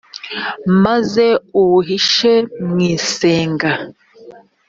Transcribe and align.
maze 0.83 1.25
uwuhishe 1.61 2.33
mu 2.67 2.77
isenga 2.95 3.71